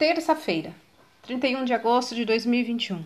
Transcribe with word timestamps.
Terça-feira, 0.00 0.74
31 1.20 1.62
de 1.66 1.74
agosto 1.74 2.14
de 2.14 2.24
2021. 2.24 3.04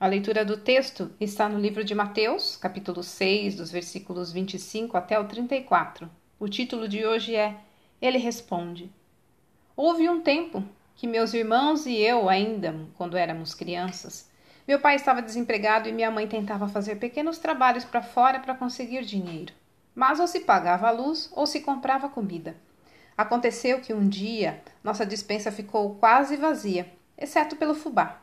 A 0.00 0.08
leitura 0.08 0.44
do 0.44 0.56
texto 0.56 1.12
está 1.20 1.48
no 1.48 1.60
livro 1.60 1.84
de 1.84 1.94
Mateus, 1.94 2.56
capítulo 2.56 3.04
6, 3.04 3.54
dos 3.54 3.70
versículos 3.70 4.32
25 4.32 4.96
até 4.96 5.16
o 5.16 5.28
34. 5.28 6.10
O 6.40 6.48
título 6.48 6.88
de 6.88 7.06
hoje 7.06 7.36
é 7.36 7.54
Ele 8.02 8.18
Responde. 8.18 8.90
Houve 9.76 10.08
um 10.08 10.22
tempo 10.22 10.64
que 10.96 11.06
meus 11.06 11.32
irmãos 11.34 11.86
e 11.86 11.98
eu, 11.98 12.28
ainda 12.28 12.74
quando 12.96 13.16
éramos 13.16 13.54
crianças, 13.54 14.28
meu 14.66 14.80
pai 14.80 14.96
estava 14.96 15.22
desempregado 15.22 15.88
e 15.88 15.92
minha 15.92 16.10
mãe 16.10 16.26
tentava 16.26 16.66
fazer 16.66 16.96
pequenos 16.96 17.38
trabalhos 17.38 17.84
para 17.84 18.02
fora 18.02 18.40
para 18.40 18.56
conseguir 18.56 19.04
dinheiro. 19.04 19.52
Mas 19.94 20.18
ou 20.18 20.26
se 20.26 20.40
pagava 20.40 20.88
a 20.88 20.90
luz 20.90 21.30
ou 21.32 21.46
se 21.46 21.60
comprava 21.60 22.08
comida. 22.08 22.56
Aconteceu 23.16 23.80
que 23.80 23.94
um 23.94 24.08
dia 24.08 24.62
nossa 24.82 25.06
dispensa 25.06 25.52
ficou 25.52 25.94
quase 25.96 26.36
vazia, 26.36 26.92
exceto 27.16 27.56
pelo 27.56 27.74
fubá. 27.74 28.22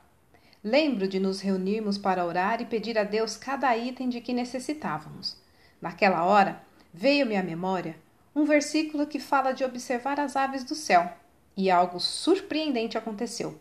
Lembro 0.63 1.07
de 1.07 1.19
nos 1.19 1.39
reunirmos 1.39 1.97
para 1.97 2.25
orar 2.25 2.61
e 2.61 2.65
pedir 2.65 2.97
a 2.97 3.03
Deus 3.03 3.35
cada 3.35 3.75
item 3.75 4.09
de 4.09 4.21
que 4.21 4.33
necessitávamos. 4.33 5.37
Naquela 5.81 6.23
hora, 6.23 6.61
veio-me 6.93 7.35
à 7.35 7.43
memória 7.43 7.95
um 8.35 8.45
versículo 8.45 9.07
que 9.07 9.19
fala 9.19 9.51
de 9.53 9.63
observar 9.63 10.19
as 10.19 10.35
aves 10.35 10.63
do 10.63 10.73
céu, 10.73 11.11
e 11.55 11.69
algo 11.69 11.99
surpreendente 11.99 12.97
aconteceu. 12.97 13.59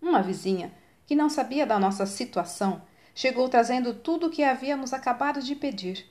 Uma 0.00 0.22
vizinha, 0.22 0.72
que 1.04 1.16
não 1.16 1.28
sabia 1.28 1.66
da 1.66 1.78
nossa 1.78 2.06
situação, 2.06 2.82
chegou 3.14 3.48
trazendo 3.48 3.92
tudo 3.92 4.26
o 4.26 4.30
que 4.30 4.44
havíamos 4.44 4.92
acabado 4.92 5.42
de 5.42 5.54
pedir 5.56 6.06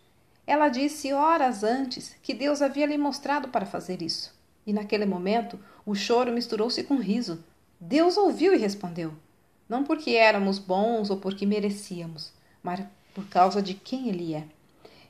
ela 0.48 0.70
disse 0.70 1.12
horas 1.12 1.63
antes 1.63 2.16
que 2.22 2.34
Deus 2.34 2.62
havia 2.62 2.86
lhe 2.86 2.98
mostrado 2.98 3.48
para 3.48 3.66
fazer 3.66 4.02
isso. 4.02 4.34
E 4.66 4.73
naquele 4.73 5.05
momento 5.05 5.59
o 5.86 5.95
choro 5.95 6.31
misturou-se 6.31 6.84
com 6.84 6.98
riso. 6.98 7.44
Deus 7.80 8.17
ouviu 8.17 8.53
e 8.53 8.58
respondeu. 8.58 9.13
Não 9.67 9.84
porque 9.84 10.11
éramos 10.11 10.59
bons 10.59 11.09
ou 11.09 11.17
porque 11.17 11.45
merecíamos, 11.45 12.31
mas 12.61 12.81
por 13.14 13.25
causa 13.28 13.61
de 13.61 13.73
quem 13.73 14.09
Ele 14.09 14.36
é. 14.36 14.45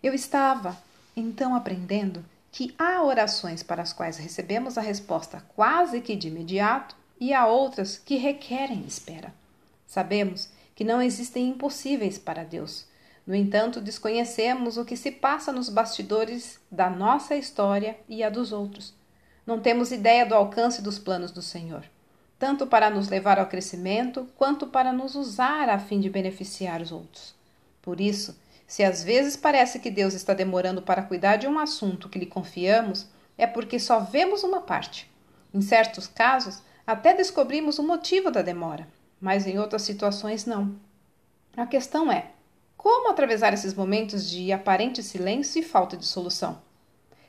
Eu 0.01 0.13
estava, 0.13 0.77
então, 1.15 1.55
aprendendo 1.55 2.23
que 2.51 2.73
há 2.77 3.03
orações 3.03 3.61
para 3.61 3.81
as 3.81 3.91
quais 3.91 4.17
recebemos 4.17 4.77
a 4.77 4.81
resposta 4.81 5.43
quase 5.55 5.99
que 5.99 6.15
de 6.15 6.29
imediato 6.29 6.95
e 7.19 7.33
há 7.33 7.45
outras 7.45 7.97
que 7.97 8.15
requerem 8.15 8.85
espera. 8.87 9.33
Sabemos 9.85 10.49
que 10.73 10.83
não 10.83 11.01
existem 11.01 11.49
impossíveis 11.49 12.17
para 12.17 12.43
Deus 12.43 12.85
no 13.25 13.33
entanto, 13.33 13.81
desconhecemos 13.81 14.77
o 14.77 14.85
que 14.85 14.95
se 14.95 15.11
passa 15.11 15.51
nos 15.51 15.67
bastidores 15.67 16.59
da 16.71 16.89
nossa 16.89 17.35
história 17.35 17.97
e 18.07 18.23
a 18.23 18.29
dos 18.29 18.51
outros. 18.51 18.93
Não 19.47 19.59
temos 19.59 19.91
ideia 19.91 20.25
do 20.25 20.35
alcance 20.35 20.81
dos 20.81 20.99
planos 20.99 21.31
do 21.31 21.41
Senhor, 21.41 21.83
tanto 22.37 22.67
para 22.67 22.89
nos 22.89 23.09
levar 23.09 23.39
ao 23.39 23.47
crescimento, 23.47 24.27
quanto 24.37 24.67
para 24.67 24.93
nos 24.93 25.15
usar 25.15 25.69
a 25.69 25.79
fim 25.79 25.99
de 25.99 26.09
beneficiar 26.09 26.81
os 26.81 26.91
outros. 26.91 27.33
Por 27.81 27.99
isso, 27.99 28.37
se 28.67 28.83
às 28.83 29.03
vezes 29.03 29.35
parece 29.35 29.79
que 29.79 29.89
Deus 29.89 30.13
está 30.13 30.33
demorando 30.33 30.81
para 30.81 31.03
cuidar 31.03 31.37
de 31.37 31.47
um 31.47 31.57
assunto 31.57 32.09
que 32.09 32.19
lhe 32.19 32.25
confiamos, 32.27 33.07
é 33.37 33.47
porque 33.47 33.79
só 33.79 33.99
vemos 33.99 34.43
uma 34.43 34.61
parte. 34.61 35.11
Em 35.51 35.61
certos 35.61 36.07
casos, 36.07 36.61
até 36.85 37.13
descobrimos 37.13 37.79
o 37.79 37.83
motivo 37.83 38.29
da 38.29 38.43
demora, 38.43 38.87
mas 39.19 39.47
em 39.47 39.57
outras 39.57 39.81
situações 39.81 40.45
não. 40.45 40.75
A 41.55 41.65
questão 41.65 42.11
é: 42.11 42.34
como 42.85 43.09
atravessar 43.09 43.51
esses 43.51 43.73
momentos 43.73 44.29
de 44.29 44.51
aparente 44.51 45.01
silêncio 45.01 45.59
e 45.59 45.63
falta 45.63 45.97
de 45.97 46.05
solução? 46.05 46.61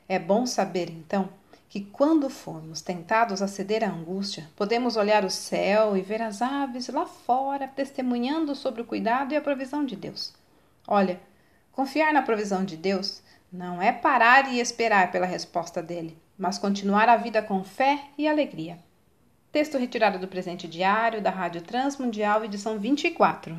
É 0.06 0.18
bom 0.18 0.44
saber, 0.44 0.90
então, 0.90 1.30
que 1.66 1.80
quando 1.80 2.28
formos 2.28 2.82
tentados 2.82 3.40
a 3.40 3.48
ceder 3.48 3.82
à 3.82 3.90
angústia, 3.90 4.50
podemos 4.54 4.98
olhar 4.98 5.24
o 5.24 5.30
céu 5.30 5.96
e 5.96 6.02
ver 6.02 6.20
as 6.20 6.42
aves 6.42 6.90
lá 6.90 7.06
fora 7.06 7.66
testemunhando 7.66 8.54
sobre 8.54 8.82
o 8.82 8.84
cuidado 8.84 9.32
e 9.32 9.36
a 9.38 9.40
provisão 9.40 9.82
de 9.82 9.96
Deus. 9.96 10.34
Olha, 10.86 11.18
confiar 11.72 12.12
na 12.12 12.20
provisão 12.20 12.62
de 12.62 12.76
Deus 12.76 13.22
não 13.50 13.80
é 13.80 13.92
parar 13.92 14.52
e 14.52 14.60
esperar 14.60 15.10
pela 15.10 15.24
resposta 15.24 15.82
dele, 15.82 16.18
mas 16.36 16.58
continuar 16.58 17.08
a 17.08 17.16
vida 17.16 17.40
com 17.40 17.64
fé 17.64 18.10
e 18.18 18.28
alegria. 18.28 18.78
Texto 19.50 19.78
retirado 19.78 20.18
do 20.18 20.28
presente 20.28 20.68
diário 20.68 21.22
da 21.22 21.30
Rádio 21.30 21.62
Transmundial, 21.62 22.44
edição 22.44 22.78
24. 22.78 23.56